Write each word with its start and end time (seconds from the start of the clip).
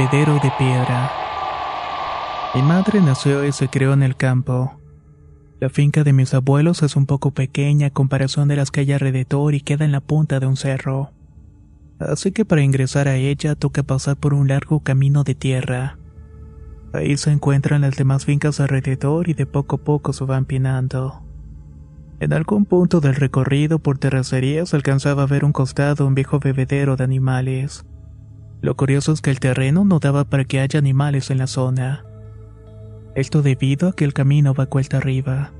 Bebedero 0.00 0.38
de 0.42 0.50
piedra. 0.56 1.10
Mi 2.54 2.62
madre 2.62 3.02
nació 3.02 3.44
y 3.44 3.52
se 3.52 3.68
creó 3.68 3.92
en 3.92 4.02
el 4.02 4.16
campo. 4.16 4.80
La 5.60 5.68
finca 5.68 6.04
de 6.04 6.14
mis 6.14 6.32
abuelos 6.32 6.82
es 6.82 6.96
un 6.96 7.04
poco 7.04 7.32
pequeña 7.32 7.88
a 7.88 7.90
comparación 7.90 8.48
de 8.48 8.56
las 8.56 8.70
que 8.70 8.80
hay 8.80 8.92
alrededor 8.92 9.54
y 9.54 9.60
queda 9.60 9.84
en 9.84 9.92
la 9.92 10.00
punta 10.00 10.40
de 10.40 10.46
un 10.46 10.56
cerro. 10.56 11.10
Así 11.98 12.32
que 12.32 12.46
para 12.46 12.62
ingresar 12.62 13.08
a 13.08 13.16
ella 13.16 13.54
toca 13.56 13.82
pasar 13.82 14.16
por 14.16 14.32
un 14.32 14.48
largo 14.48 14.80
camino 14.80 15.22
de 15.22 15.34
tierra. 15.34 15.98
Ahí 16.94 17.18
se 17.18 17.30
encuentran 17.30 17.82
las 17.82 17.96
demás 17.96 18.24
fincas 18.24 18.58
alrededor 18.58 19.28
y 19.28 19.34
de 19.34 19.44
poco 19.44 19.76
a 19.76 19.84
poco 19.84 20.14
se 20.14 20.24
van 20.24 20.46
pinando. 20.46 21.22
En 22.20 22.32
algún 22.32 22.64
punto 22.64 23.00
del 23.00 23.16
recorrido 23.16 23.80
por 23.80 23.98
terracerías 23.98 24.72
alcanzaba 24.72 25.24
a 25.24 25.26
ver 25.26 25.44
un 25.44 25.52
costado 25.52 26.06
un 26.06 26.14
viejo 26.14 26.38
bebedero 26.40 26.96
de 26.96 27.04
animales. 27.04 27.84
Lo 28.62 28.76
curioso 28.76 29.12
es 29.12 29.20
que 29.20 29.30
el 29.30 29.40
terreno 29.40 29.84
no 29.84 29.98
daba 29.98 30.24
para 30.24 30.44
que 30.44 30.60
haya 30.60 30.78
animales 30.78 31.30
en 31.30 31.38
la 31.38 31.46
zona. 31.46 32.04
Esto 33.14 33.42
debido 33.42 33.88
a 33.88 33.92
que 33.92 34.04
el 34.04 34.12
camino 34.12 34.54
va 34.54 34.66
cuesta 34.66 34.98
arriba. 34.98 35.52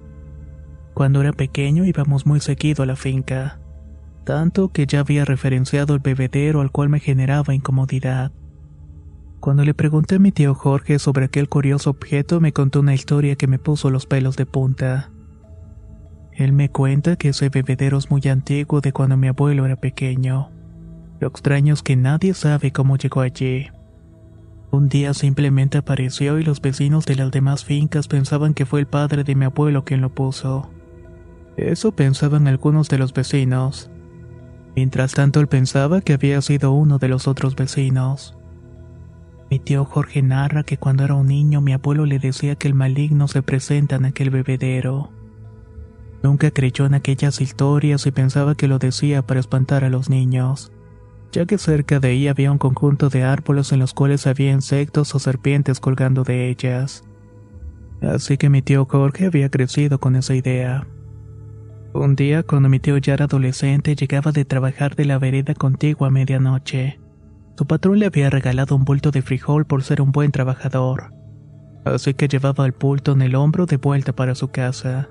Cuando 0.95 1.21
era 1.21 1.33
pequeño 1.33 1.85
íbamos 1.85 2.27
muy 2.27 2.41
seguido 2.41 2.83
a 2.83 2.87
la 2.87 2.97
finca, 2.97 3.59
tanto 4.25 4.69
que 4.69 4.87
ya 4.87 5.01
había 5.01 5.25
referenciado 5.25 5.95
el 5.95 6.01
bebedero 6.01 6.61
al 6.61 6.71
cual 6.71 6.91
me 6.91 7.01
generaba 7.01 7.55
incomodidad. 7.55 8.33
Cuando 9.41 9.65
le 9.65 9.73
pregunté 9.73 10.17
a 10.17 10.19
mi 10.19 10.33
tío 10.33 10.55
Jorge 10.55 10.99
sobre 10.99 11.25
aquel 11.25 11.49
curioso 11.49 11.91
objeto 11.91 12.41
me 12.41 12.53
contó 12.53 12.81
una 12.81 12.95
historia 12.95 13.37
que 13.37 13.47
me 13.47 13.59
puso 13.59 13.89
los 13.89 14.05
pelos 14.07 14.37
de 14.37 14.45
punta. 14.45 15.11
Él 16.33 16.53
me 16.53 16.69
cuenta 16.69 17.17
que 17.17 17.31
ese 17.31 17.49
bebedero 17.49 17.97
es 17.97 18.11
muy 18.11 18.21
antiguo 18.29 18.83
de 18.83 18.93
cuando 18.93 19.17
mi 19.17 19.29
abuelo 19.29 19.65
era 19.65 19.77
pequeño. 19.77 20.51
Lo 21.21 21.29
extraño 21.29 21.75
es 21.75 21.83
que 21.83 21.97
nadie 21.97 22.33
sabe 22.33 22.73
cómo 22.73 22.97
llegó 22.97 23.21
allí. 23.21 23.69
Un 24.71 24.89
día 24.89 25.13
simplemente 25.13 25.77
apareció 25.77 26.39
y 26.39 26.45
los 26.45 26.63
vecinos 26.63 27.05
de 27.05 27.17
las 27.17 27.31
demás 27.31 27.65
fincas 27.65 28.09
pensaban 28.09 28.55
que 28.55 28.65
fue 28.65 28.81
el 28.81 28.87
padre 28.87 29.23
de 29.23 29.35
mi 29.35 29.45
abuelo 29.45 29.85
quien 29.85 30.01
lo 30.01 30.09
puso. 30.15 30.71
Eso 31.59 31.93
pensaban 31.93 32.49
algunos 32.49 32.89
de 32.89 32.97
los 32.97 33.13
vecinos. 33.13 33.91
Mientras 34.75 35.13
tanto 35.13 35.41
él 35.41 35.49
pensaba 35.49 36.01
que 36.01 36.15
había 36.15 36.41
sido 36.41 36.73
uno 36.73 36.99
de 36.99 37.09
los 37.09 37.29
otros 37.29 37.55
vecinos. 37.55 38.39
Mi 39.51 39.59
tío 39.59 39.85
Jorge 39.85 40.23
narra 40.23 40.63
que 40.63 40.79
cuando 40.79 41.05
era 41.05 41.17
un 41.17 41.27
niño 41.27 41.61
mi 41.61 41.75
abuelo 41.75 42.07
le 42.07 42.19
decía 42.19 42.55
que 42.55 42.69
el 42.69 42.75
maligno 42.75 43.29
se 43.29 43.43
presenta 43.43 43.97
en 43.97 44.07
aquel 44.07 44.31
bebedero. 44.31 45.11
Nunca 46.23 46.51
creyó 46.51 46.87
en 46.87 46.95
aquellas 46.95 47.43
historias 47.43 48.07
y 48.07 48.11
pensaba 48.11 48.55
que 48.55 48.69
lo 48.69 48.79
decía 48.79 49.21
para 49.27 49.41
espantar 49.41 49.85
a 49.85 49.91
los 49.91 50.09
niños 50.09 50.73
ya 51.33 51.47
que 51.47 51.59
cerca 51.59 52.01
de 52.01 52.09
ahí 52.09 52.29
había 52.29 52.51
un 52.51 52.59
conjunto 52.59 53.09
de 53.09 53.23
árboles 53.23 53.73
en 53.73 53.79
los 53.79 53.95
cuales 53.95 54.27
había 54.27 54.51
insectos 54.51 55.15
o 55.15 55.19
serpientes 55.19 55.81
colgando 55.81 56.25
de 56.25 56.49
ellas. 56.49 57.05
Así 58.03 58.37
que 58.37 58.49
mi 58.49 58.63
tío 58.63 58.87
Jorge 58.87 59.27
había 59.27 59.51
crecido 59.51 60.01
con 60.01 60.17
esa 60.17 60.35
idea. 60.35 60.87
Un 61.93 62.17
día, 62.17 62.43
cuando 62.43 62.69
mi 62.69 62.81
tío 62.81 62.97
ya 62.99 63.15
era 63.15 63.25
adolescente, 63.27 63.95
llegaba 63.95 64.33
de 64.33 64.45
trabajar 64.45 64.97
de 64.97 65.05
la 65.05 65.19
vereda 65.19 65.55
contigua 65.55 66.09
a 66.09 66.11
medianoche. 66.11 67.01
Su 67.57 67.67
patrón 67.67 67.99
le 67.99 68.07
había 68.07 68.31
regalado 68.31 68.75
un 68.75 68.85
bulto 68.85 69.11
de 69.11 69.23
frijol 69.23 69.67
por 69.67 69.83
ser 69.83 70.01
un 70.01 70.13
buen 70.13 70.33
trabajador. 70.33 71.13
Así 71.85 72.15
que 72.15 72.29
llevaba 72.29 72.65
el 72.65 72.73
bulto 72.73 73.13
en 73.13 73.23
el 73.23 73.35
hombro 73.35 73.67
de 73.67 73.77
vuelta 73.77 74.15
para 74.15 74.35
su 74.35 74.49
casa. 74.49 75.09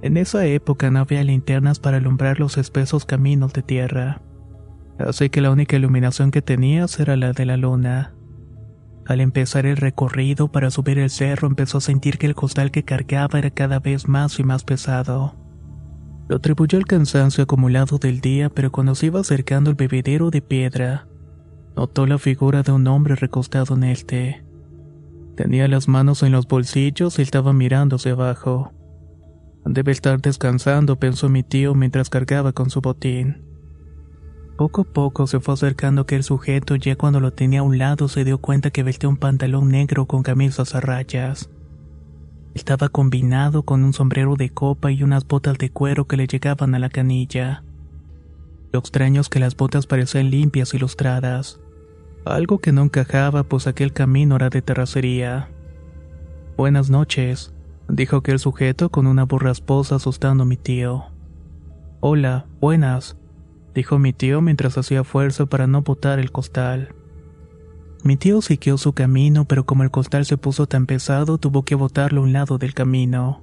En 0.00 0.16
esa 0.16 0.46
época 0.46 0.90
no 0.90 1.00
había 1.00 1.22
linternas 1.22 1.78
para 1.78 1.98
alumbrar 1.98 2.40
los 2.40 2.56
espesos 2.56 3.04
caminos 3.04 3.52
de 3.52 3.62
tierra 3.62 4.22
así 5.06 5.30
que 5.30 5.40
la 5.40 5.50
única 5.50 5.76
iluminación 5.76 6.30
que 6.30 6.42
tenías 6.42 6.98
era 7.00 7.16
la 7.16 7.32
de 7.32 7.46
la 7.46 7.56
luna. 7.56 8.14
Al 9.06 9.20
empezar 9.20 9.66
el 9.66 9.76
recorrido 9.76 10.52
para 10.52 10.70
subir 10.70 10.98
el 10.98 11.10
cerro 11.10 11.48
empezó 11.48 11.78
a 11.78 11.80
sentir 11.80 12.18
que 12.18 12.26
el 12.26 12.34
costal 12.34 12.70
que 12.70 12.84
cargaba 12.84 13.38
era 13.38 13.50
cada 13.50 13.80
vez 13.80 14.06
más 14.06 14.38
y 14.38 14.44
más 14.44 14.62
pesado. 14.62 15.34
Lo 16.28 16.36
atribuyó 16.36 16.78
al 16.78 16.86
cansancio 16.86 17.42
acumulado 17.42 17.98
del 17.98 18.20
día, 18.20 18.50
pero 18.50 18.70
cuando 18.70 18.94
se 18.94 19.06
iba 19.06 19.18
acercando 19.20 19.70
el 19.70 19.76
bebedero 19.76 20.30
de 20.30 20.42
piedra, 20.42 21.08
notó 21.74 22.06
la 22.06 22.18
figura 22.18 22.62
de 22.62 22.70
un 22.70 22.86
hombre 22.86 23.16
recostado 23.16 23.74
en 23.74 23.84
este. 23.84 24.44
Tenía 25.36 25.66
las 25.66 25.88
manos 25.88 26.22
en 26.22 26.30
los 26.30 26.46
bolsillos 26.46 27.18
y 27.18 27.22
estaba 27.22 27.52
mirándose 27.52 28.10
abajo. 28.10 28.72
Debe 29.64 29.90
estar 29.90 30.20
descansando, 30.20 31.00
pensó 31.00 31.28
mi 31.28 31.42
tío 31.42 31.74
mientras 31.74 32.10
cargaba 32.10 32.52
con 32.52 32.70
su 32.70 32.80
botín. 32.80 33.49
Poco 34.60 34.82
a 34.82 34.84
poco 34.84 35.26
se 35.26 35.40
fue 35.40 35.54
acercando 35.54 36.02
aquel 36.02 36.22
sujeto 36.22 36.76
ya 36.76 36.94
cuando 36.94 37.18
lo 37.18 37.32
tenía 37.32 37.60
a 37.60 37.62
un 37.62 37.78
lado 37.78 38.08
se 38.08 38.24
dio 38.24 38.36
cuenta 38.36 38.70
que 38.70 38.82
vestía 38.82 39.08
un 39.08 39.16
pantalón 39.16 39.70
negro 39.70 40.04
con 40.04 40.22
camisas 40.22 40.74
a 40.74 40.82
rayas. 40.82 41.48
Estaba 42.52 42.90
combinado 42.90 43.62
con 43.62 43.82
un 43.82 43.94
sombrero 43.94 44.36
de 44.36 44.50
copa 44.50 44.92
y 44.92 45.02
unas 45.02 45.26
botas 45.26 45.56
de 45.56 45.70
cuero 45.70 46.06
que 46.06 46.18
le 46.18 46.26
llegaban 46.26 46.74
a 46.74 46.78
la 46.78 46.90
canilla. 46.90 47.64
Lo 48.70 48.80
extraño 48.80 49.22
es 49.22 49.30
que 49.30 49.40
las 49.40 49.56
botas 49.56 49.86
parecían 49.86 50.30
limpias 50.30 50.74
y 50.74 50.78
lustradas, 50.78 51.58
algo 52.26 52.58
que 52.58 52.72
no 52.72 52.82
encajaba 52.82 53.44
pues 53.44 53.66
aquel 53.66 53.94
camino 53.94 54.36
era 54.36 54.50
de 54.50 54.60
terracería. 54.60 55.48
Buenas 56.58 56.90
noches, 56.90 57.54
dijo 57.88 58.18
aquel 58.18 58.38
sujeto 58.38 58.90
con 58.90 59.06
una 59.06 59.24
voz 59.24 59.40
rasposa 59.40 59.94
asustando 59.94 60.42
a 60.42 60.46
mi 60.46 60.58
tío. 60.58 61.06
Hola, 62.00 62.44
buenas, 62.60 63.16
dijo 63.74 63.98
mi 63.98 64.12
tío 64.12 64.40
mientras 64.40 64.76
hacía 64.78 65.04
fuerza 65.04 65.46
para 65.46 65.66
no 65.66 65.82
botar 65.82 66.18
el 66.18 66.32
costal. 66.32 66.94
Mi 68.02 68.16
tío 68.16 68.40
siguió 68.40 68.78
su 68.78 68.92
camino, 68.94 69.44
pero 69.44 69.64
como 69.64 69.82
el 69.82 69.90
costal 69.90 70.24
se 70.24 70.36
puso 70.36 70.66
tan 70.66 70.86
pesado, 70.86 71.38
tuvo 71.38 71.64
que 71.64 71.74
botarlo 71.74 72.20
a 72.20 72.24
un 72.24 72.32
lado 72.32 72.58
del 72.58 72.74
camino. 72.74 73.42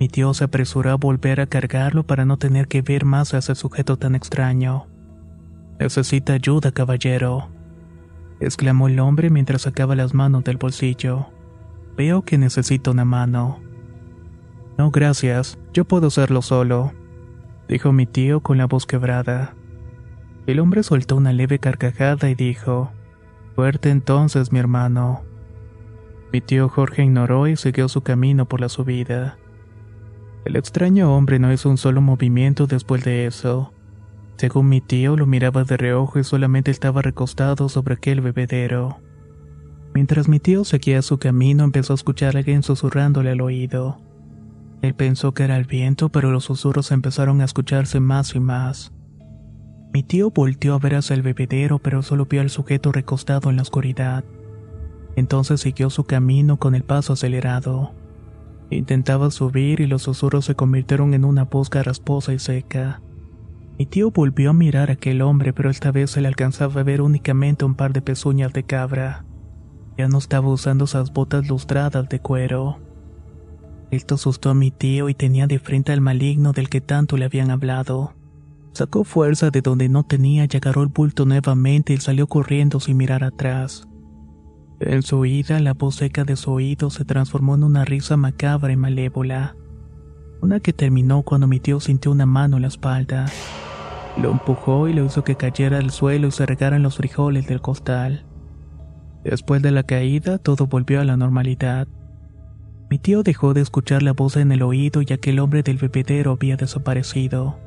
Mi 0.00 0.08
tío 0.08 0.32
se 0.34 0.44
apresuró 0.44 0.90
a 0.90 0.96
volver 0.96 1.40
a 1.40 1.46
cargarlo 1.46 2.02
para 2.06 2.24
no 2.24 2.38
tener 2.38 2.68
que 2.68 2.82
ver 2.82 3.04
más 3.04 3.34
a 3.34 3.38
ese 3.38 3.54
sujeto 3.54 3.96
tan 3.96 4.14
extraño. 4.14 4.86
Necesita 5.78 6.32
ayuda, 6.32 6.72
caballero, 6.72 7.48
exclamó 8.40 8.88
el 8.88 8.98
hombre 8.98 9.30
mientras 9.30 9.62
sacaba 9.62 9.94
las 9.94 10.14
manos 10.14 10.44
del 10.44 10.56
bolsillo. 10.56 11.26
Veo 11.96 12.22
que 12.22 12.38
necesita 12.38 12.90
una 12.90 13.04
mano. 13.04 13.60
No, 14.78 14.90
gracias, 14.90 15.58
yo 15.72 15.84
puedo 15.84 16.08
hacerlo 16.08 16.42
solo 16.42 16.92
dijo 17.68 17.92
mi 17.92 18.06
tío 18.06 18.40
con 18.40 18.58
la 18.58 18.66
voz 18.66 18.86
quebrada. 18.86 19.54
El 20.46 20.60
hombre 20.60 20.82
soltó 20.82 21.16
una 21.16 21.32
leve 21.32 21.58
carcajada 21.58 22.30
y 22.30 22.34
dijo, 22.34 22.92
Fuerte 23.54 23.90
entonces, 23.90 24.52
mi 24.52 24.58
hermano. 24.58 25.22
Mi 26.32 26.40
tío 26.40 26.68
Jorge 26.68 27.02
ignoró 27.02 27.48
y 27.48 27.56
siguió 27.56 27.88
su 27.88 28.02
camino 28.02 28.46
por 28.46 28.60
la 28.60 28.68
subida. 28.68 29.38
El 30.44 30.56
extraño 30.56 31.16
hombre 31.16 31.38
no 31.38 31.52
hizo 31.52 31.68
un 31.68 31.78
solo 31.78 32.00
movimiento 32.00 32.66
después 32.66 33.02
de 33.02 33.26
eso. 33.26 33.72
Según 34.36 34.68
mi 34.68 34.80
tío, 34.80 35.16
lo 35.16 35.26
miraba 35.26 35.64
de 35.64 35.76
reojo 35.76 36.18
y 36.18 36.24
solamente 36.24 36.70
estaba 36.70 37.02
recostado 37.02 37.68
sobre 37.68 37.94
aquel 37.94 38.20
bebedero. 38.20 38.98
Mientras 39.94 40.28
mi 40.28 40.38
tío 40.38 40.64
seguía 40.64 41.00
su 41.00 41.18
camino, 41.18 41.64
empezó 41.64 41.94
a 41.94 41.96
escuchar 41.96 42.36
a 42.36 42.40
alguien 42.40 42.62
susurrándole 42.62 43.30
al 43.30 43.40
oído. 43.40 43.98
Él 44.82 44.94
pensó 44.94 45.34
que 45.34 45.44
era 45.44 45.56
el 45.56 45.64
viento, 45.64 46.10
pero 46.10 46.30
los 46.30 46.44
susurros 46.44 46.92
empezaron 46.92 47.40
a 47.40 47.44
escucharse 47.44 48.00
más 48.00 48.34
y 48.34 48.40
más. 48.40 48.92
Mi 49.92 50.02
tío 50.02 50.30
volteó 50.30 50.74
a 50.74 50.78
ver 50.78 50.96
hacia 50.96 51.14
el 51.14 51.22
bebedero, 51.22 51.78
pero 51.78 52.02
solo 52.02 52.26
vio 52.26 52.42
al 52.42 52.50
sujeto 52.50 52.92
recostado 52.92 53.48
en 53.50 53.56
la 53.56 53.62
oscuridad. 53.62 54.24
Entonces 55.16 55.62
siguió 55.62 55.88
su 55.88 56.04
camino 56.04 56.58
con 56.58 56.74
el 56.74 56.82
paso 56.82 57.14
acelerado. 57.14 57.94
Intentaba 58.68 59.30
subir 59.30 59.80
y 59.80 59.86
los 59.86 60.02
susurros 60.02 60.44
se 60.44 60.54
convirtieron 60.54 61.14
en 61.14 61.24
una 61.24 61.44
voz 61.44 61.70
rasposa 61.70 62.34
y 62.34 62.38
seca. 62.38 63.00
Mi 63.78 63.86
tío 63.86 64.10
volvió 64.10 64.50
a 64.50 64.54
mirar 64.54 64.90
a 64.90 64.94
aquel 64.94 65.22
hombre, 65.22 65.52
pero 65.52 65.70
esta 65.70 65.92
vez 65.92 66.10
se 66.10 66.20
le 66.20 66.28
alcanzaba 66.28 66.80
a 66.80 66.84
ver 66.84 67.00
únicamente 67.00 67.64
un 67.64 67.74
par 67.74 67.92
de 67.92 68.02
pezuñas 68.02 68.52
de 68.52 68.64
cabra. 68.64 69.24
Ya 69.96 70.08
no 70.08 70.18
estaba 70.18 70.48
usando 70.48 70.84
esas 70.84 71.12
botas 71.12 71.48
lustradas 71.48 72.08
de 72.08 72.20
cuero. 72.20 72.78
Esto 73.90 74.16
asustó 74.16 74.50
a 74.50 74.54
mi 74.54 74.70
tío 74.70 75.08
y 75.08 75.14
tenía 75.14 75.46
de 75.46 75.58
frente 75.58 75.92
al 75.92 76.00
maligno 76.00 76.52
del 76.52 76.68
que 76.68 76.80
tanto 76.80 77.16
le 77.16 77.24
habían 77.24 77.50
hablado. 77.50 78.14
Sacó 78.72 79.04
fuerza 79.04 79.50
de 79.50 79.62
donde 79.62 79.88
no 79.88 80.02
tenía 80.02 80.46
y 80.50 80.56
agarró 80.56 80.82
el 80.82 80.88
bulto 80.88 81.24
nuevamente 81.24 81.92
y 81.94 81.98
salió 81.98 82.26
corriendo 82.26 82.80
sin 82.80 82.96
mirar 82.96 83.24
atrás. 83.24 83.88
En 84.80 85.02
su 85.02 85.20
huida, 85.20 85.58
la 85.60 85.72
voz 85.72 85.96
seca 85.96 86.24
de 86.24 86.36
su 86.36 86.50
oído 86.52 86.90
se 86.90 87.06
transformó 87.06 87.54
en 87.54 87.64
una 87.64 87.86
risa 87.86 88.18
macabra 88.18 88.72
y 88.72 88.76
malévola. 88.76 89.56
Una 90.42 90.60
que 90.60 90.74
terminó 90.74 91.22
cuando 91.22 91.46
mi 91.46 91.60
tío 91.60 91.80
sintió 91.80 92.10
una 92.10 92.26
mano 92.26 92.56
en 92.56 92.62
la 92.62 92.68
espalda. 92.68 93.26
Lo 94.20 94.32
empujó 94.32 94.88
y 94.88 94.92
lo 94.92 95.06
hizo 95.06 95.24
que 95.24 95.36
cayera 95.36 95.78
al 95.78 95.90
suelo 95.90 96.28
y 96.28 96.32
se 96.32 96.44
regaran 96.44 96.82
los 96.82 96.96
frijoles 96.96 97.46
del 97.46 97.62
costal. 97.62 98.26
Después 99.24 99.62
de 99.62 99.70
la 99.70 99.84
caída, 99.84 100.38
todo 100.38 100.66
volvió 100.66 101.00
a 101.00 101.04
la 101.04 101.16
normalidad. 101.16 101.88
Mi 102.88 102.98
tío 102.98 103.22
dejó 103.22 103.52
de 103.52 103.62
escuchar 103.62 104.02
la 104.02 104.12
voz 104.12 104.36
en 104.36 104.52
el 104.52 104.62
oído 104.62 105.02
y 105.02 105.12
aquel 105.12 105.40
hombre 105.40 105.62
del 105.62 105.76
bebedero 105.76 106.32
había 106.32 106.56
desaparecido. 106.56 107.58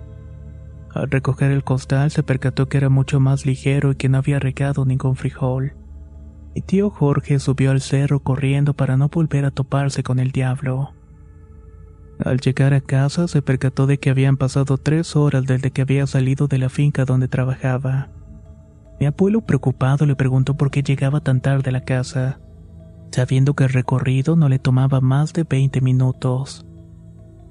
Al 0.94 1.10
recoger 1.12 1.52
el 1.52 1.64
costal 1.64 2.10
se 2.10 2.24
percató 2.24 2.70
que 2.70 2.78
era 2.78 2.90
mucho 2.90 3.20
más 3.20 3.46
ligero 3.46 3.92
y 3.92 3.96
que 3.96 4.10
no 4.10 4.18
había 4.18 4.40
regado 4.40 4.86
ningún 4.86 5.16
frijol. 5.16 5.74
Mi 6.56 6.62
tío 6.62 6.90
Jorge 6.90 7.40
subió 7.40 7.72
al 7.72 7.82
cerro 7.82 8.22
corriendo 8.22 8.74
para 8.74 8.98
no 8.98 9.10
volver 9.10 9.46
a 9.46 9.52
toparse 9.52 10.04
con 10.04 10.20
el 10.20 10.32
diablo. 10.32 10.94
Al 12.24 12.40
llegar 12.40 12.74
a 12.74 12.82
casa 12.82 13.28
se 13.28 13.42
percató 13.42 13.88
de 13.88 14.00
que 14.00 14.10
habían 14.10 14.36
pasado 14.36 14.78
tres 14.78 15.16
horas 15.16 15.46
desde 15.46 15.72
que 15.72 15.84
había 15.84 16.08
salido 16.08 16.48
de 16.48 16.58
la 16.58 16.70
finca 16.70 17.06
donde 17.06 17.28
trabajaba. 17.28 18.10
Mi 19.00 19.06
abuelo 19.06 19.42
preocupado 19.42 20.06
le 20.06 20.16
preguntó 20.16 20.58
por 20.58 20.72
qué 20.72 20.82
llegaba 20.82 21.22
tan 21.22 21.40
tarde 21.40 21.70
a 21.70 21.74
la 21.74 21.86
casa, 21.86 22.40
sabiendo 23.12 23.54
que 23.54 23.66
el 23.66 23.70
recorrido 23.72 24.36
no 24.36 24.50
le 24.50 24.60
tomaba 24.60 25.02
más 25.02 25.34
de 25.34 25.44
20 25.44 25.82
minutos. 25.82 26.66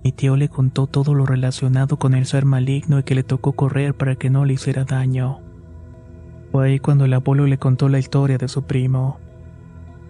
Mi 0.04 0.12
tío 0.12 0.36
le 0.36 0.48
contó 0.48 0.86
todo 0.86 1.14
lo 1.14 1.26
relacionado 1.26 1.98
con 1.98 2.14
el 2.14 2.26
ser 2.26 2.44
maligno 2.44 2.98
y 2.98 3.02
que 3.02 3.14
le 3.14 3.24
tocó 3.24 3.52
correr 3.52 3.94
para 3.94 4.16
que 4.16 4.30
no 4.30 4.44
le 4.44 4.54
hiciera 4.54 4.84
daño. 4.84 5.40
Fue 6.52 6.66
ahí 6.66 6.78
cuando 6.78 7.04
el 7.04 7.12
abuelo 7.12 7.46
le 7.46 7.58
contó 7.58 7.88
la 7.88 7.98
historia 7.98 8.38
de 8.38 8.48
su 8.48 8.62
primo. 8.62 9.18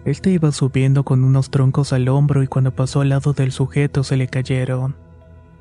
Este 0.05 0.31
iba 0.31 0.51
subiendo 0.51 1.03
con 1.03 1.23
unos 1.23 1.49
troncos 1.49 1.91
al 1.91 2.07
hombro 2.07 2.43
y 2.43 2.47
cuando 2.47 2.73
pasó 2.73 3.01
al 3.01 3.09
lado 3.09 3.33
del 3.33 3.51
sujeto 3.51 4.03
se 4.03 4.15
le 4.15 4.27
cayeron. 4.27 4.95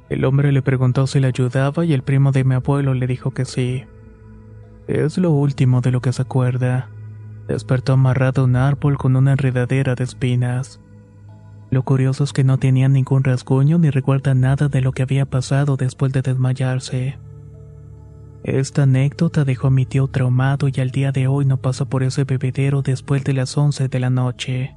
El 0.08 0.24
hombre 0.24 0.52
le 0.52 0.62
preguntó 0.62 1.06
si 1.06 1.20
le 1.20 1.26
ayudaba 1.26 1.84
y 1.84 1.92
el 1.92 2.02
primo 2.02 2.32
de 2.32 2.44
mi 2.44 2.54
abuelo 2.54 2.94
le 2.94 3.06
dijo 3.06 3.32
que 3.32 3.44
sí. 3.44 3.84
Es 4.86 5.18
lo 5.18 5.32
último 5.32 5.80
de 5.80 5.90
lo 5.90 6.00
que 6.00 6.12
se 6.12 6.22
acuerda. 6.22 6.88
Despertó 7.48 7.94
amarrado 7.94 8.42
a 8.42 8.44
un 8.44 8.56
árbol 8.56 8.96
con 8.98 9.16
una 9.16 9.32
enredadera 9.32 9.94
de 9.94 10.04
espinas. 10.04 10.80
Lo 11.70 11.82
curioso 11.82 12.24
es 12.24 12.32
que 12.32 12.44
no 12.44 12.58
tenía 12.58 12.88
ningún 12.88 13.24
rasguño 13.24 13.78
ni 13.78 13.90
recuerda 13.90 14.34
nada 14.34 14.68
de 14.68 14.80
lo 14.80 14.92
que 14.92 15.02
había 15.02 15.26
pasado 15.26 15.76
después 15.76 16.12
de 16.12 16.22
desmayarse. 16.22 17.18
Esta 18.44 18.84
anécdota 18.84 19.44
dejó 19.44 19.66
a 19.66 19.70
mi 19.70 19.84
tío 19.84 20.06
traumado 20.06 20.68
y 20.68 20.80
al 20.80 20.90
día 20.90 21.10
de 21.10 21.26
hoy 21.26 21.44
no 21.44 21.56
pasa 21.56 21.86
por 21.86 22.02
ese 22.02 22.24
bebedero 22.24 22.82
después 22.82 23.24
de 23.24 23.32
las 23.32 23.56
11 23.58 23.88
de 23.88 24.00
la 24.00 24.10
noche. 24.10 24.76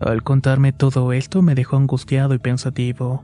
Al 0.00 0.22
contarme 0.22 0.72
todo 0.72 1.12
esto 1.12 1.42
me 1.42 1.54
dejó 1.54 1.76
angustiado 1.76 2.34
y 2.34 2.38
pensativo. 2.38 3.22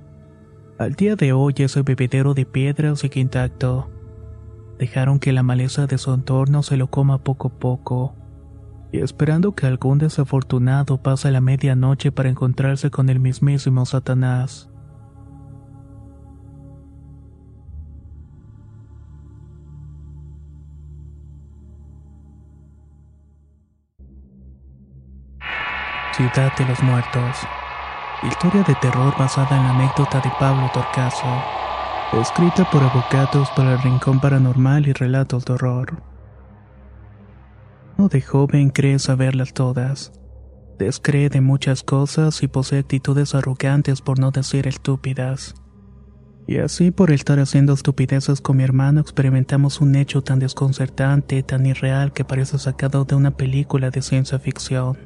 Al 0.78 0.92
día 0.92 1.16
de 1.16 1.32
hoy 1.32 1.54
ese 1.56 1.82
bebedero 1.82 2.34
de 2.34 2.44
piedra 2.44 2.94
sigue 2.96 3.20
intacto 3.20 3.88
dejaron 4.78 5.19
que 5.19 5.32
la 5.32 5.42
maleza 5.42 5.86
de 5.86 5.98
su 5.98 6.12
entorno 6.12 6.62
se 6.62 6.76
lo 6.76 6.88
coma 6.88 7.19
poco 7.19 7.48
a 7.48 7.58
poco, 7.58 8.14
esperando 8.98 9.54
que 9.54 9.66
algún 9.66 9.98
desafortunado 9.98 11.02
pase 11.02 11.31
la 11.31 11.40
medianoche 11.40 12.12
para 12.12 12.28
encontrarse 12.28 12.90
con 12.90 13.08
el 13.08 13.20
mismísimo 13.20 13.87
Satanás. 13.87 14.69
Ciudad 26.16 26.50
de 26.56 26.64
los 26.64 26.82
Muertos. 26.82 27.37
Historia 28.22 28.62
de 28.62 28.75
terror 28.76 29.12
basada 29.19 29.54
en 29.54 29.64
la 29.64 29.70
anécdota 29.70 30.19
de 30.20 30.32
Pablo 30.40 30.70
Torcaso. 30.72 31.26
Escrita 32.14 32.64
por 32.70 32.82
avocados 32.82 33.50
para 33.50 33.75
el 33.75 33.82
Rincón 33.82 34.19
Paranormal 34.19 34.88
y 34.88 34.94
Relatos 34.94 35.44
de 35.44 35.52
Horror. 35.52 36.15
No 37.98 38.08
de 38.08 38.20
joven 38.20 38.70
cree 38.70 38.98
saberlas 38.98 39.54
todas. 39.54 40.12
Descree 40.78 41.31
de 41.31 41.40
muchas 41.40 41.82
cosas 41.82 42.43
y 42.43 42.48
posee 42.48 42.81
actitudes 42.81 43.34
arrogantes 43.34 44.02
por 44.02 44.19
no 44.19 44.31
decir 44.31 44.66
estúpidas. 44.66 45.54
Y 46.46 46.58
así 46.58 46.90
por 46.90 47.10
estar 47.10 47.40
haciendo 47.40 47.72
estupideces 47.72 48.40
con 48.40 48.58
mi 48.58 48.62
hermano 48.62 49.00
experimentamos 49.00 49.81
un 49.81 49.96
hecho 49.96 50.22
tan 50.22 50.38
desconcertante, 50.38 51.43
tan 51.43 51.66
irreal 51.66 52.12
que 52.12 52.25
parece 52.25 52.58
sacado 52.58 53.04
de 53.04 53.16
una 53.16 53.37
película 53.37 53.90
de 53.90 54.02
ciencia 54.02 54.38
ficción. 54.38 54.98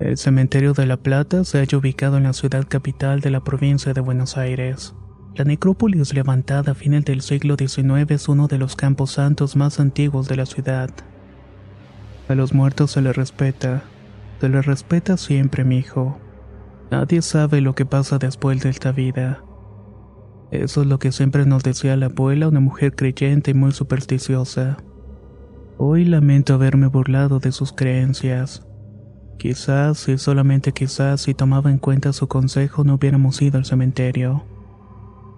El 0.00 0.16
cementerio 0.16 0.72
de 0.72 0.86
La 0.86 0.96
Plata 0.96 1.44
se 1.44 1.58
halla 1.58 1.78
ubicado 1.78 2.16
en 2.16 2.24
la 2.24 2.32
ciudad 2.32 2.66
capital 2.66 3.20
de 3.20 3.30
la 3.30 3.44
provincia 3.44 3.92
de 3.92 4.00
Buenos 4.00 4.36
Aires. 4.36 4.94
La 5.36 5.44
necrópolis 5.44 6.12
levantada 6.12 6.72
a 6.72 6.74
fines 6.74 7.04
del 7.04 7.22
siglo 7.22 7.56
XIX 7.56 8.10
es 8.10 8.28
uno 8.28 8.48
de 8.48 8.58
los 8.58 8.74
campos 8.74 9.12
santos 9.12 9.54
más 9.54 9.78
antiguos 9.78 10.26
de 10.26 10.36
la 10.36 10.46
ciudad. 10.46 10.90
A 12.32 12.34
los 12.34 12.54
muertos 12.54 12.92
se 12.92 13.02
les 13.02 13.14
respeta. 13.14 13.82
Se 14.40 14.48
les 14.48 14.64
respeta 14.64 15.18
siempre, 15.18 15.64
mi 15.64 15.76
hijo. 15.76 16.16
Nadie 16.90 17.20
sabe 17.20 17.60
lo 17.60 17.74
que 17.74 17.84
pasa 17.84 18.16
después 18.16 18.62
de 18.62 18.70
esta 18.70 18.90
vida. 18.90 19.44
Eso 20.50 20.80
es 20.80 20.86
lo 20.86 20.98
que 20.98 21.12
siempre 21.12 21.44
nos 21.44 21.62
decía 21.62 21.94
la 21.94 22.06
abuela, 22.06 22.48
una 22.48 22.60
mujer 22.60 22.94
creyente 22.96 23.50
y 23.50 23.54
muy 23.54 23.72
supersticiosa. 23.72 24.78
Hoy 25.76 26.06
lamento 26.06 26.54
haberme 26.54 26.86
burlado 26.86 27.38
de 27.38 27.52
sus 27.52 27.70
creencias. 27.70 28.66
Quizás, 29.38 30.08
y 30.08 30.16
solamente 30.16 30.72
quizás, 30.72 31.20
si 31.20 31.34
tomaba 31.34 31.70
en 31.70 31.76
cuenta 31.76 32.14
su 32.14 32.28
consejo, 32.28 32.82
no 32.82 32.94
hubiéramos 32.94 33.42
ido 33.42 33.58
al 33.58 33.66
cementerio. 33.66 34.42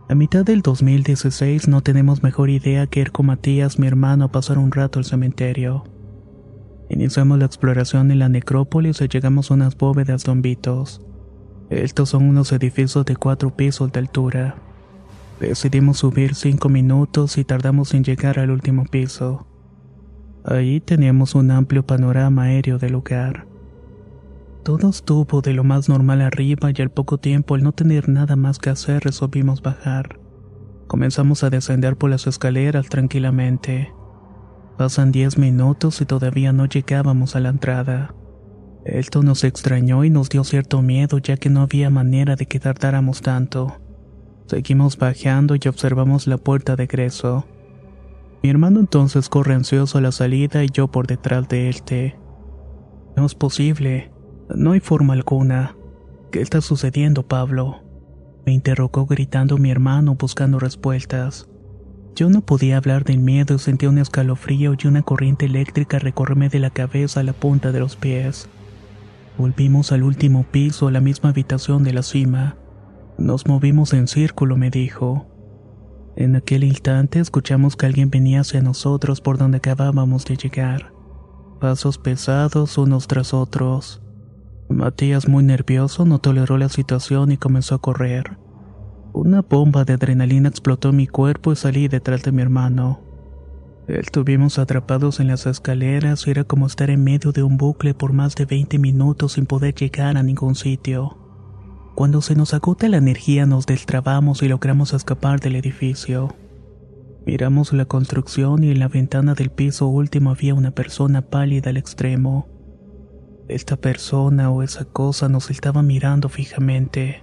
A 0.08 0.14
mitad 0.14 0.44
del 0.44 0.62
2016 0.62 1.66
no 1.66 1.80
tenemos 1.80 2.22
mejor 2.22 2.50
idea 2.50 2.86
que 2.86 3.00
ir 3.00 3.10
con 3.10 3.26
Matías, 3.26 3.80
mi 3.80 3.88
hermano, 3.88 4.26
a 4.26 4.30
pasar 4.30 4.58
un 4.58 4.70
rato 4.70 5.00
al 5.00 5.04
cementerio. 5.04 5.92
Iniciamos 6.88 7.38
la 7.38 7.46
exploración 7.46 8.10
en 8.10 8.18
la 8.18 8.28
necrópolis 8.28 9.00
y 9.00 9.08
llegamos 9.08 9.50
a 9.50 9.54
unas 9.54 9.76
bóvedas 9.76 10.24
dombitos. 10.24 11.00
Estos 11.70 12.10
son 12.10 12.28
unos 12.28 12.52
edificios 12.52 13.04
de 13.06 13.16
cuatro 13.16 13.56
pisos 13.56 13.90
de 13.90 14.00
altura. 14.00 14.56
Decidimos 15.40 15.98
subir 15.98 16.34
cinco 16.34 16.68
minutos 16.68 17.38
y 17.38 17.44
tardamos 17.44 17.94
en 17.94 18.04
llegar 18.04 18.38
al 18.38 18.50
último 18.50 18.84
piso. 18.84 19.46
Ahí 20.44 20.80
teníamos 20.80 21.34
un 21.34 21.50
amplio 21.50 21.86
panorama 21.86 22.44
aéreo 22.44 22.78
del 22.78 22.92
lugar. 22.92 23.46
Todo 24.62 24.90
estuvo 24.90 25.40
de 25.40 25.52
lo 25.54 25.64
más 25.64 25.88
normal 25.88 26.20
arriba 26.20 26.70
y 26.74 26.80
al 26.82 26.90
poco 26.90 27.18
tiempo, 27.18 27.54
al 27.54 27.62
no 27.62 27.72
tener 27.72 28.08
nada 28.08 28.36
más 28.36 28.58
que 28.58 28.70
hacer, 28.70 29.04
resolvimos 29.04 29.62
bajar. 29.62 30.20
Comenzamos 30.86 31.44
a 31.44 31.50
descender 31.50 31.96
por 31.96 32.10
las 32.10 32.26
escaleras 32.26 32.88
tranquilamente. 32.88 33.92
Pasan 34.76 35.12
diez 35.12 35.38
minutos 35.38 36.00
y 36.00 36.04
todavía 36.04 36.52
no 36.52 36.66
llegábamos 36.66 37.36
a 37.36 37.40
la 37.40 37.50
entrada. 37.50 38.14
Esto 38.84 39.22
nos 39.22 39.44
extrañó 39.44 40.04
y 40.04 40.10
nos 40.10 40.28
dio 40.28 40.42
cierto 40.42 40.82
miedo 40.82 41.18
ya 41.18 41.36
que 41.36 41.48
no 41.48 41.62
había 41.62 41.90
manera 41.90 42.34
de 42.34 42.46
que 42.46 42.58
tardáramos 42.58 43.22
tanto. 43.22 43.80
Seguimos 44.46 44.98
bajando 44.98 45.54
y 45.54 45.68
observamos 45.68 46.26
la 46.26 46.38
puerta 46.38 46.76
de 46.76 46.84
egreso. 46.84 47.46
Mi 48.42 48.50
hermano 48.50 48.80
entonces 48.80 49.28
corre 49.28 49.54
ansioso 49.54 49.98
a 49.98 50.00
la 50.00 50.12
salida 50.12 50.64
y 50.64 50.68
yo 50.70 50.88
por 50.88 51.06
detrás 51.06 51.48
de 51.48 51.70
él. 51.70 52.14
No 53.16 53.24
es 53.24 53.34
posible, 53.34 54.12
no 54.54 54.72
hay 54.72 54.80
forma 54.80 55.14
alguna. 55.14 55.76
¿Qué 56.32 56.40
está 56.40 56.60
sucediendo, 56.60 57.22
Pablo? 57.22 57.80
Me 58.44 58.52
interrogó 58.52 59.06
gritando 59.06 59.56
mi 59.56 59.70
hermano 59.70 60.16
buscando 60.16 60.58
respuestas. 60.58 61.48
Yo 62.14 62.30
no 62.30 62.42
podía 62.42 62.76
hablar 62.76 63.02
del 63.02 63.18
miedo, 63.18 63.58
sentía 63.58 63.88
un 63.88 63.98
escalofrío 63.98 64.76
y 64.80 64.86
una 64.86 65.02
corriente 65.02 65.46
eléctrica 65.46 65.98
recorrerme 65.98 66.48
de 66.48 66.60
la 66.60 66.70
cabeza 66.70 67.20
a 67.20 67.22
la 67.24 67.32
punta 67.32 67.72
de 67.72 67.80
los 67.80 67.96
pies. 67.96 68.48
Volvimos 69.36 69.90
al 69.90 70.04
último 70.04 70.44
piso, 70.44 70.86
a 70.86 70.92
la 70.92 71.00
misma 71.00 71.30
habitación 71.30 71.82
de 71.82 71.92
la 71.92 72.04
cima. 72.04 72.56
Nos 73.18 73.48
movimos 73.48 73.92
en 73.94 74.06
círculo, 74.06 74.56
me 74.56 74.70
dijo. 74.70 75.26
En 76.16 76.36
aquel 76.36 76.62
instante 76.62 77.18
escuchamos 77.18 77.74
que 77.74 77.86
alguien 77.86 78.10
venía 78.10 78.42
hacia 78.42 78.62
nosotros 78.62 79.20
por 79.20 79.36
donde 79.36 79.56
acabábamos 79.58 80.24
de 80.24 80.36
llegar. 80.36 80.92
Pasos 81.60 81.98
pesados 81.98 82.78
unos 82.78 83.08
tras 83.08 83.34
otros. 83.34 84.02
Matías, 84.68 85.26
muy 85.26 85.42
nervioso, 85.42 86.04
no 86.04 86.20
toleró 86.20 86.58
la 86.58 86.68
situación 86.68 87.32
y 87.32 87.38
comenzó 87.38 87.74
a 87.74 87.80
correr. 87.80 88.38
Una 89.14 89.42
bomba 89.42 89.84
de 89.84 89.92
adrenalina 89.92 90.48
explotó 90.48 90.92
mi 90.92 91.06
cuerpo 91.06 91.52
y 91.52 91.56
salí 91.56 91.86
detrás 91.86 92.24
de 92.24 92.32
mi 92.32 92.42
hermano. 92.42 92.98
Estuvimos 93.86 94.58
atrapados 94.58 95.20
en 95.20 95.28
las 95.28 95.46
escaleras 95.46 96.26
y 96.26 96.32
era 96.32 96.42
como 96.42 96.66
estar 96.66 96.90
en 96.90 97.04
medio 97.04 97.30
de 97.30 97.44
un 97.44 97.56
bucle 97.56 97.94
por 97.94 98.12
más 98.12 98.34
de 98.34 98.44
20 98.44 98.76
minutos 98.80 99.34
sin 99.34 99.46
poder 99.46 99.72
llegar 99.76 100.16
a 100.16 100.24
ningún 100.24 100.56
sitio. 100.56 101.16
Cuando 101.94 102.22
se 102.22 102.34
nos 102.34 102.54
agota 102.54 102.88
la 102.88 102.96
energía 102.96 103.46
nos 103.46 103.66
destrabamos 103.66 104.42
y 104.42 104.48
logramos 104.48 104.92
escapar 104.92 105.38
del 105.38 105.54
edificio. 105.54 106.34
Miramos 107.24 107.72
la 107.72 107.84
construcción 107.84 108.64
y 108.64 108.72
en 108.72 108.80
la 108.80 108.88
ventana 108.88 109.34
del 109.34 109.50
piso 109.50 109.86
último 109.86 110.30
había 110.30 110.54
una 110.54 110.72
persona 110.72 111.22
pálida 111.22 111.70
al 111.70 111.76
extremo. 111.76 112.48
Esta 113.46 113.76
persona 113.76 114.50
o 114.50 114.64
esa 114.64 114.86
cosa 114.86 115.28
nos 115.28 115.52
estaba 115.52 115.84
mirando 115.84 116.28
fijamente. 116.28 117.22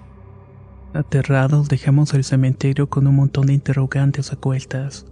Aterrados 0.93 1.69
dejamos 1.69 2.13
el 2.13 2.25
cementerio 2.25 2.89
con 2.89 3.07
un 3.07 3.15
montón 3.15 3.47
de 3.47 3.53
interrogantes 3.53 4.33
a 4.33 4.35
cuestas. 4.35 5.05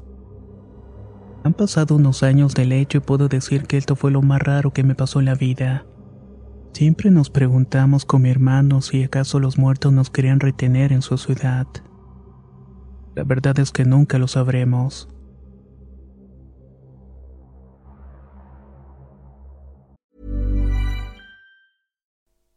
Han 1.46 1.54
pasado 1.54 1.96
unos 1.96 2.22
años 2.22 2.54
del 2.54 2.74
hecho 2.74 2.98
y 2.98 3.02
puedo 3.02 3.30
decir 3.30 3.64
que 3.64 3.78
esto 3.78 3.96
fue 3.96 4.12
lo 4.12 4.22
más 4.22 4.42
raro 4.42 4.72
que 4.74 4.84
me 4.84 4.94
pasó 4.94 5.20
en 5.20 5.26
la 5.26 5.36
vida. 5.36 5.86
Siempre 6.74 7.12
nos 7.12 7.30
preguntamos 7.30 8.04
con 8.04 8.24
mi 8.24 8.30
hermano 8.30 8.82
si 8.82 9.04
acaso 9.04 9.40
los 9.40 9.58
muertos 9.58 9.94
nos 9.94 10.10
querían 10.10 10.42
retener 10.42 10.92
en 10.92 11.02
su 11.02 11.18
ciudad. 11.18 11.68
La 13.16 13.24
verdad 13.24 13.58
es 13.60 13.72
que 13.72 13.86
nunca 13.86 14.18
lo 14.18 14.28
sabremos. 14.28 15.08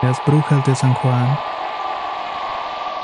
Las 0.00 0.24
brujas 0.24 0.64
de 0.64 0.76
San 0.76 0.94
Juan. 0.94 1.36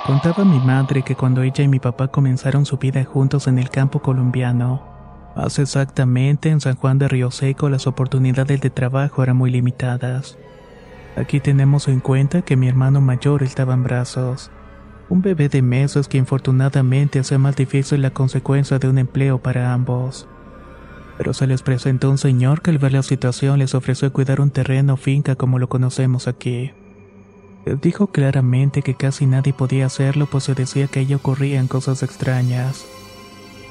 Contaba 0.06 0.44
mi 0.44 0.60
madre 0.60 1.02
que 1.02 1.16
cuando 1.16 1.42
ella 1.42 1.64
y 1.64 1.66
mi 1.66 1.80
papá 1.80 2.06
comenzaron 2.06 2.64
su 2.64 2.76
vida 2.76 3.02
juntos 3.04 3.48
en 3.48 3.58
el 3.58 3.68
campo 3.68 4.00
colombiano, 4.00 4.80
hace 5.34 5.62
exactamente 5.62 6.50
en 6.50 6.60
San 6.60 6.76
Juan 6.76 7.00
de 7.00 7.08
Río 7.08 7.32
Seco 7.32 7.68
las 7.68 7.88
oportunidades 7.88 8.60
de 8.60 8.70
trabajo 8.70 9.24
eran 9.24 9.36
muy 9.36 9.50
limitadas. 9.50 10.38
Aquí 11.16 11.40
tenemos 11.40 11.88
en 11.88 11.98
cuenta 11.98 12.42
que 12.42 12.54
mi 12.54 12.68
hermano 12.68 13.00
mayor 13.00 13.42
estaba 13.42 13.74
en 13.74 13.82
brazos. 13.82 14.52
Un 15.08 15.20
bebé 15.20 15.48
de 15.48 15.62
meses 15.62 16.06
que 16.06 16.18
infortunadamente 16.18 17.18
hace 17.18 17.38
más 17.38 17.56
difícil 17.56 18.02
la 18.02 18.10
consecuencia 18.10 18.78
de 18.78 18.88
un 18.88 18.98
empleo 18.98 19.38
para 19.38 19.72
ambos. 19.72 20.28
Pero 21.18 21.34
se 21.34 21.48
les 21.48 21.62
presentó 21.62 22.08
un 22.08 22.18
señor 22.18 22.62
que 22.62 22.70
al 22.70 22.78
ver 22.78 22.92
la 22.92 23.02
situación 23.02 23.58
les 23.58 23.74
ofreció 23.74 24.12
cuidar 24.12 24.40
un 24.40 24.50
terreno 24.50 24.96
finca 24.96 25.34
como 25.34 25.58
lo 25.58 25.68
conocemos 25.68 26.28
aquí. 26.28 26.70
Dijo 27.64 28.08
claramente 28.08 28.82
que 28.82 28.94
casi 28.94 29.24
nadie 29.24 29.54
podía 29.54 29.86
hacerlo 29.86 30.26
pues 30.26 30.44
se 30.44 30.54
decía 30.54 30.86
que 30.86 31.00
ahí 31.00 31.14
ocurrían 31.14 31.66
cosas 31.66 32.02
extrañas, 32.02 32.84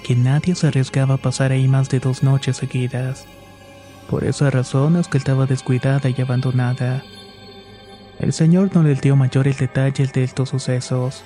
que 0.04 0.16
nadie 0.16 0.56
se 0.56 0.68
arriesgaba 0.68 1.16
a 1.16 1.18
pasar 1.18 1.52
ahí 1.52 1.68
más 1.68 1.90
de 1.90 2.00
dos 2.00 2.24
noches 2.24 2.58
seguidas. 2.58 3.28
Por 4.10 4.24
esa 4.24 4.50
razón 4.50 4.96
es 4.96 5.08
que 5.08 5.20
estaba 5.20 5.46
descuidada 5.46 6.10
y 6.10 6.20
abandonada. 6.20 7.04
El 8.20 8.34
señor 8.34 8.72
no 8.74 8.82
les 8.84 9.00
dio 9.00 9.16
mayores 9.16 9.60
detalles 9.60 10.12
de 10.12 10.24
estos 10.24 10.50
sucesos. 10.50 11.24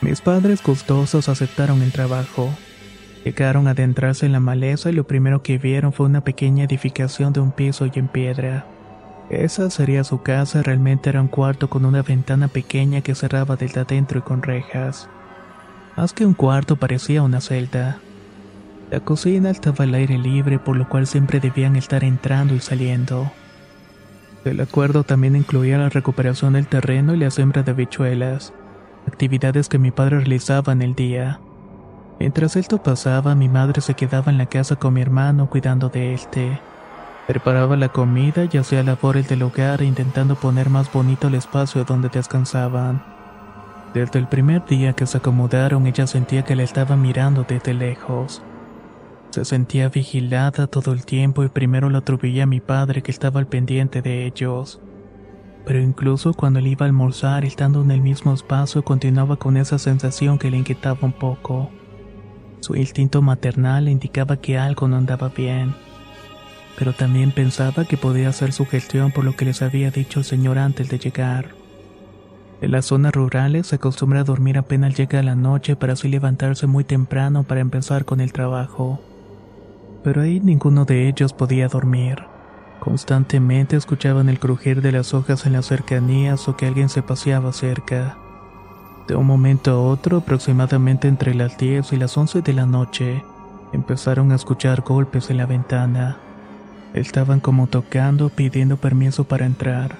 Mis 0.00 0.20
padres 0.20 0.62
gustosos 0.62 1.28
aceptaron 1.28 1.82
el 1.82 1.92
trabajo. 1.92 2.50
Llegaron 3.24 3.68
a 3.68 3.72
adentrarse 3.72 4.26
en 4.26 4.32
la 4.32 4.40
maleza 4.40 4.90
y 4.90 4.92
lo 4.92 5.04
primero 5.04 5.42
que 5.42 5.58
vieron 5.58 5.92
fue 5.92 6.06
una 6.06 6.24
pequeña 6.24 6.64
edificación 6.64 7.32
de 7.32 7.40
un 7.40 7.52
piso 7.52 7.86
y 7.86 7.92
en 7.94 8.08
piedra. 8.08 8.66
Esa 9.30 9.70
sería 9.70 10.02
su 10.02 10.22
casa, 10.22 10.60
realmente 10.60 11.08
era 11.08 11.20
un 11.20 11.28
cuarto 11.28 11.70
con 11.70 11.84
una 11.84 12.02
ventana 12.02 12.48
pequeña 12.48 13.00
que 13.00 13.14
cerraba 13.14 13.54
desde 13.54 13.80
adentro 13.80 14.18
y 14.18 14.22
con 14.22 14.42
rejas. 14.42 15.08
Más 15.96 16.12
que 16.12 16.26
un 16.26 16.34
cuarto 16.34 16.74
parecía 16.74 17.22
una 17.22 17.40
celda. 17.40 17.98
La 18.90 18.98
cocina 18.98 19.50
estaba 19.50 19.84
al 19.84 19.94
aire 19.94 20.18
libre, 20.18 20.58
por 20.58 20.76
lo 20.76 20.88
cual 20.88 21.06
siempre 21.06 21.38
debían 21.38 21.76
estar 21.76 22.02
entrando 22.02 22.56
y 22.56 22.60
saliendo. 22.60 23.30
El 24.44 24.60
acuerdo 24.60 25.04
también 25.04 25.36
incluía 25.36 25.78
la 25.78 25.90
recuperación 25.90 26.54
del 26.54 26.66
terreno 26.66 27.14
y 27.14 27.18
la 27.18 27.30
siembra 27.30 27.62
de 27.62 27.70
habichuelas, 27.70 28.52
actividades 29.06 29.68
que 29.68 29.78
mi 29.78 29.92
padre 29.92 30.18
realizaba 30.18 30.72
en 30.72 30.82
el 30.82 30.96
día. 30.96 31.40
Mientras 32.18 32.56
esto 32.56 32.82
pasaba, 32.82 33.36
mi 33.36 33.48
madre 33.48 33.80
se 33.80 33.94
quedaba 33.94 34.32
en 34.32 34.38
la 34.38 34.46
casa 34.46 34.74
con 34.74 34.94
mi 34.94 35.02
hermano 35.02 35.48
cuidando 35.48 35.88
de 35.88 36.14
este. 36.14 36.58
Preparaba 37.30 37.76
la 37.76 37.90
comida 37.90 38.48
y 38.50 38.56
hacía 38.56 38.82
labores 38.82 39.28
del 39.28 39.44
hogar 39.44 39.82
intentando 39.82 40.34
poner 40.34 40.68
más 40.68 40.92
bonito 40.92 41.28
el 41.28 41.36
espacio 41.36 41.84
donde 41.84 42.08
descansaban. 42.08 43.04
Desde 43.94 44.18
el 44.18 44.26
primer 44.26 44.66
día 44.66 44.94
que 44.94 45.06
se 45.06 45.18
acomodaron, 45.18 45.86
ella 45.86 46.08
sentía 46.08 46.42
que 46.42 46.56
la 46.56 46.64
estaba 46.64 46.96
mirando 46.96 47.46
desde 47.48 47.72
lejos. 47.72 48.42
Se 49.30 49.44
sentía 49.44 49.90
vigilada 49.90 50.66
todo 50.66 50.92
el 50.92 51.04
tiempo 51.04 51.44
y 51.44 51.48
primero 51.48 51.88
lo 51.88 51.98
atribuía 51.98 52.42
a 52.42 52.46
mi 52.46 52.58
padre 52.58 53.00
que 53.00 53.12
estaba 53.12 53.38
al 53.38 53.46
pendiente 53.46 54.02
de 54.02 54.26
ellos. 54.26 54.80
Pero 55.64 55.78
incluso 55.78 56.34
cuando 56.34 56.58
él 56.58 56.66
iba 56.66 56.84
a 56.84 56.88
almorzar 56.88 57.44
estando 57.44 57.80
en 57.82 57.92
el 57.92 58.00
mismo 58.00 58.34
espacio 58.34 58.82
continuaba 58.82 59.36
con 59.36 59.56
esa 59.56 59.78
sensación 59.78 60.36
que 60.36 60.50
le 60.50 60.56
inquietaba 60.56 60.98
un 61.02 61.12
poco. 61.12 61.70
Su 62.58 62.74
instinto 62.74 63.22
maternal 63.22 63.88
indicaba 63.88 64.38
que 64.38 64.58
algo 64.58 64.88
no 64.88 64.96
andaba 64.96 65.28
bien. 65.28 65.76
Pero 66.76 66.92
también 66.92 67.32
pensaba 67.32 67.84
que 67.84 67.96
podía 67.96 68.32
ser 68.32 68.52
su 68.52 68.66
gestión 68.66 69.12
por 69.12 69.24
lo 69.24 69.36
que 69.36 69.44
les 69.44 69.62
había 69.62 69.90
dicho 69.90 70.20
el 70.20 70.24
señor 70.24 70.58
antes 70.58 70.88
de 70.88 70.98
llegar. 70.98 71.50
En 72.60 72.72
las 72.72 72.86
zonas 72.86 73.12
rurales 73.12 73.68
se 73.68 73.76
acostumbra 73.76 74.20
a 74.20 74.24
dormir 74.24 74.58
apenas 74.58 74.94
llega 74.94 75.22
la 75.22 75.34
noche 75.34 75.76
para 75.76 75.94
así 75.94 76.08
levantarse 76.08 76.66
muy 76.66 76.84
temprano 76.84 77.42
para 77.42 77.60
empezar 77.60 78.04
con 78.04 78.20
el 78.20 78.32
trabajo 78.32 79.00
pero 80.02 80.22
ahí 80.22 80.40
ninguno 80.40 80.84
de 80.84 81.08
ellos 81.08 81.32
podía 81.32 81.68
dormir. 81.68 82.24
Constantemente 82.80 83.76
escuchaban 83.76 84.28
el 84.28 84.38
crujir 84.38 84.80
de 84.80 84.92
las 84.92 85.12
hojas 85.12 85.44
en 85.44 85.52
las 85.52 85.66
cercanías 85.66 86.48
o 86.48 86.56
que 86.56 86.66
alguien 86.66 86.88
se 86.88 87.02
paseaba 87.02 87.52
cerca. 87.52 88.16
De 89.06 89.16
un 89.16 89.26
momento 89.26 89.72
a 89.72 89.80
otro, 89.80 90.18
aproximadamente 90.18 91.08
entre 91.08 91.34
las 91.34 91.58
10 91.58 91.92
y 91.92 91.96
las 91.96 92.16
11 92.16 92.42
de 92.42 92.52
la 92.52 92.64
noche, 92.64 93.22
empezaron 93.72 94.32
a 94.32 94.36
escuchar 94.36 94.80
golpes 94.82 95.30
en 95.30 95.36
la 95.36 95.46
ventana. 95.46 96.18
Estaban 96.94 97.40
como 97.40 97.68
tocando, 97.68 98.30
pidiendo 98.30 98.76
permiso 98.76 99.24
para 99.24 99.46
entrar. 99.46 99.96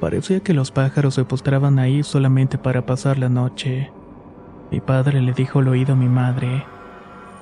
Parecía 0.00 0.40
que 0.40 0.52
los 0.52 0.70
pájaros 0.70 1.14
se 1.14 1.24
postraban 1.24 1.78
ahí 1.78 2.02
solamente 2.02 2.58
para 2.58 2.84
pasar 2.84 3.18
la 3.18 3.28
noche. 3.28 3.90
Mi 4.70 4.80
padre 4.80 5.22
le 5.22 5.32
dijo 5.32 5.60
al 5.60 5.68
oído 5.68 5.94
a 5.94 5.96
mi 5.96 6.08
madre, 6.08 6.64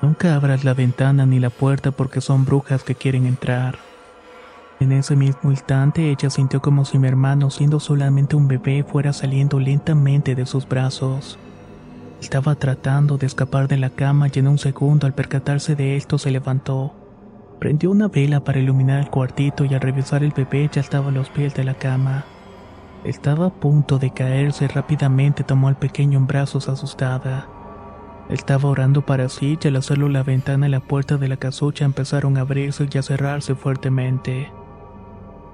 Nunca 0.03 0.35
abras 0.35 0.65
la 0.65 0.75
ventana 0.75 1.27
ni 1.27 1.39
la 1.39 1.51
puerta 1.51 1.93
porque 1.93 2.21
son 2.21 2.45
brujas 2.45 2.83
que 2.83 2.97
quieren 2.97 3.25
entrar. 3.25 3.79
En 4.81 4.91
ese 4.91 5.15
mismo 5.15 5.53
instante 5.53 6.11
ella 6.11 6.29
sintió 6.29 6.61
como 6.61 6.85
si 6.85 6.99
mi 6.99 7.07
hermano, 7.07 7.51
siendo 7.51 7.79
solamente 7.79 8.35
un 8.35 8.49
bebé, 8.49 8.83
fuera 8.83 9.13
saliendo 9.13 9.61
lentamente 9.61 10.35
de 10.35 10.45
sus 10.45 10.69
brazos. 10.69 11.39
Estaba 12.21 12.57
tratando 12.57 13.17
de 13.17 13.27
escapar 13.27 13.69
de 13.69 13.77
la 13.77 13.91
cama 13.91 14.27
y 14.33 14.39
en 14.41 14.49
un 14.49 14.59
segundo 14.59 15.07
al 15.07 15.15
percatarse 15.15 15.77
de 15.77 15.97
esto 15.97 16.19
se 16.19 16.33
levantó. 16.33 16.93
Prendió 17.63 17.93
una 17.93 18.09
vela 18.09 18.43
para 18.43 18.59
iluminar 18.59 18.99
el 18.99 19.09
cuartito 19.09 19.65
y 19.65 19.73
al 19.73 19.81
revisar 19.81 20.25
el 20.25 20.33
bebé 20.33 20.69
ya 20.73 20.81
estaba 20.81 21.11
a 21.11 21.13
los 21.13 21.31
pies 21.31 21.55
de 21.55 21.63
la 21.63 21.75
cama. 21.75 22.25
Estaba 23.05 23.47
a 23.47 23.51
punto 23.51 24.01
de 24.01 24.11
caerse 24.11 24.65
y 24.65 24.67
rápidamente 24.67 25.45
tomó 25.45 25.69
al 25.69 25.77
pequeño 25.77 26.19
en 26.19 26.27
brazos 26.27 26.69
asustada. 26.69 27.47
Estaba 28.29 28.69
orando 28.69 29.07
para 29.07 29.29
sí 29.29 29.57
y 29.63 29.69
al 29.69 29.77
hacerlo 29.77 30.09
la 30.09 30.25
ventana 30.25 30.67
y 30.67 30.73
la 30.73 30.81
puerta 30.81 31.19
de 31.19 31.29
la 31.29 31.37
casucha 31.37 31.85
empezaron 31.85 32.37
a 32.37 32.41
abrirse 32.41 32.89
y 32.93 32.99
a 32.99 33.03
cerrarse 33.05 33.55
fuertemente. 33.55 34.51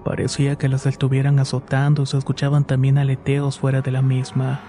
Parecía 0.03 0.57
que 0.57 0.71
las 0.71 0.87
estuvieran 0.87 1.39
azotando 1.39 2.05
y 2.05 2.07
se 2.07 2.17
escuchaban 2.17 2.65
también 2.65 2.97
aleteos 2.97 3.59
fuera 3.59 3.83
de 3.83 3.91
la 3.91 4.01
misma. 4.01 4.61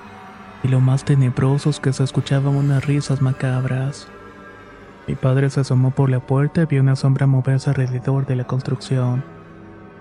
Y 0.61 0.67
lo 0.67 0.81
más 0.81 1.05
tenebroso 1.05 1.69
es 1.69 1.79
que 1.79 1.93
se 1.93 2.03
escuchaban 2.03 2.57
unas 2.57 2.85
risas 2.85 3.21
macabras. 3.21 4.09
Mi 5.09 5.15
padre 5.15 5.49
se 5.49 5.61
asomó 5.61 5.89
por 5.89 6.11
la 6.11 6.19
puerta 6.19 6.61
y 6.61 6.65
vio 6.67 6.83
una 6.83 6.95
sombra 6.95 7.25
moverse 7.25 7.71
alrededor 7.71 8.27
de 8.27 8.35
la 8.35 8.43
construcción. 8.43 9.23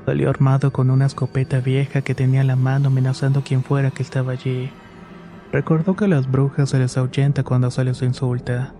Salió 0.04 0.28
armado 0.28 0.70
con 0.70 0.90
una 0.90 1.06
escopeta 1.06 1.60
vieja 1.60 2.02
que 2.02 2.14
tenía 2.14 2.42
en 2.42 2.46
la 2.46 2.56
mano 2.56 2.88
amenazando 2.88 3.40
a 3.40 3.42
quien 3.42 3.64
fuera 3.64 3.90
que 3.90 4.02
estaba 4.02 4.32
allí. 4.32 4.70
Recordó 5.50 5.96
que 5.96 6.04
a 6.04 6.08
las 6.08 6.30
brujas 6.30 6.68
se 6.68 6.78
les 6.78 6.98
ahuyenta 6.98 7.42
cuando 7.42 7.70
se 7.70 7.84
les 7.84 8.02
insulta. 8.02 8.74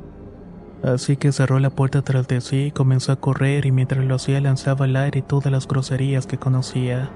Así 0.83 1.17
que 1.17 1.33
cerró 1.33 1.61
la 1.61 1.71
puerta 1.71 2.03
tras 2.03 2.29
de 2.29 2.43
sí 2.43 2.64
y 2.67 2.73
comenzó 2.73 3.12
a 3.12 3.17
correr 3.17 3.64
y 3.64 3.73
mientras 3.73 4.05
lo 4.05 4.17
hacía 4.17 4.38
lanzaba 4.43 4.85
al 4.85 4.97
aire 4.97 5.23
todas 5.23 5.51
las 5.51 5.67
groserías 5.67 6.27
que 6.27 6.37
conocía. 6.37 7.09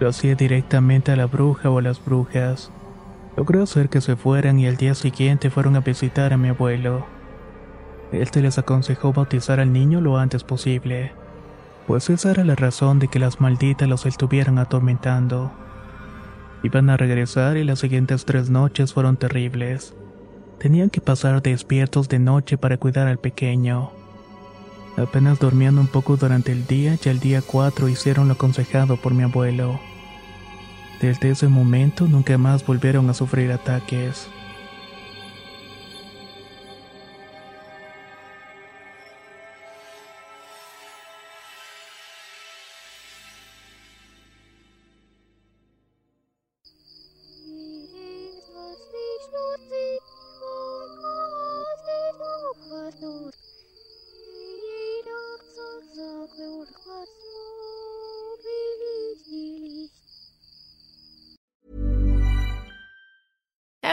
Lo 0.00 0.08
hacía 0.08 0.34
directamente 0.34 1.12
a 1.12 1.16
la 1.16 1.26
bruja 1.26 1.68
o 1.68 1.80
a 1.80 1.82
las 1.82 2.02
brujas. 2.02 2.72
Logró 3.36 3.62
hacer 3.62 3.90
que 3.90 4.00
se 4.00 4.16
fueran 4.16 4.58
y 4.58 4.66
al 4.66 4.78
día 4.78 4.94
siguiente 4.94 5.50
fueron 5.50 5.76
a 5.76 5.80
visitar 5.80 6.32
a 6.32 6.38
mi 6.38 6.48
abuelo. 6.48 7.15
Este 8.20 8.40
les 8.40 8.56
aconsejó 8.56 9.12
bautizar 9.12 9.60
al 9.60 9.74
niño 9.74 10.00
lo 10.00 10.16
antes 10.16 10.42
posible, 10.42 11.12
pues 11.86 12.08
esa 12.08 12.30
era 12.30 12.44
la 12.44 12.54
razón 12.54 12.98
de 12.98 13.08
que 13.08 13.18
las 13.18 13.40
malditas 13.40 13.86
los 13.88 14.06
estuvieran 14.06 14.58
atormentando. 14.58 15.52
Iban 16.62 16.88
a 16.88 16.96
regresar 16.96 17.58
y 17.58 17.64
las 17.64 17.80
siguientes 17.80 18.24
tres 18.24 18.48
noches 18.48 18.94
fueron 18.94 19.18
terribles. 19.18 19.94
Tenían 20.58 20.88
que 20.88 21.02
pasar 21.02 21.42
despiertos 21.42 22.08
de 22.08 22.18
noche 22.18 22.56
para 22.56 22.78
cuidar 22.78 23.06
al 23.06 23.18
pequeño. 23.18 23.90
Apenas 24.96 25.38
dormían 25.38 25.78
un 25.78 25.86
poco 25.86 26.16
durante 26.16 26.52
el 26.52 26.66
día 26.66 26.96
y 27.04 27.08
al 27.10 27.20
día 27.20 27.42
4 27.42 27.86
hicieron 27.90 28.28
lo 28.28 28.34
aconsejado 28.34 28.96
por 28.96 29.12
mi 29.12 29.24
abuelo. 29.24 29.78
Desde 31.02 31.30
ese 31.30 31.48
momento 31.48 32.08
nunca 32.08 32.38
más 32.38 32.64
volvieron 32.64 33.10
a 33.10 33.14
sufrir 33.14 33.52
ataques. 33.52 34.30